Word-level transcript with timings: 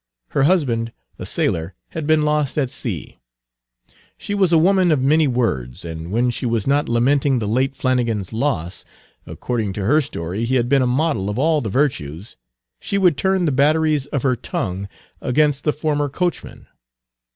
Her 0.29 0.45
husband, 0.45 0.91
a 1.19 1.27
sailor, 1.27 1.75
had 1.89 2.07
been 2.07 2.23
lost 2.23 2.57
at 2.57 2.71
sea. 2.71 3.19
Page 3.85 3.93
240 4.17 4.25
She 4.25 4.33
was 4.33 4.51
a 4.51 4.57
woman 4.57 4.91
of 4.91 4.99
many 4.99 5.27
words, 5.27 5.85
and 5.85 6.11
when 6.11 6.31
she 6.31 6.47
was 6.47 6.65
not 6.65 6.89
lamenting 6.89 7.37
the 7.37 7.47
late 7.47 7.75
Flannigan's 7.75 8.33
loss, 8.33 8.83
according 9.27 9.73
to 9.73 9.85
her 9.85 10.01
story 10.01 10.45
he 10.45 10.55
had 10.55 10.67
been 10.67 10.81
a 10.81 10.87
model 10.87 11.29
of 11.29 11.37
all 11.37 11.61
the 11.61 11.69
virtues, 11.69 12.35
she 12.79 12.97
would 12.97 13.15
turn 13.15 13.45
the 13.45 13.51
batteries 13.51 14.07
of 14.07 14.23
her 14.23 14.35
tongue 14.35 14.89
against 15.21 15.65
the 15.65 15.71
former 15.71 16.09
coachman. 16.09 16.65